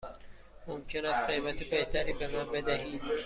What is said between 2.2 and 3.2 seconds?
من بدهید؟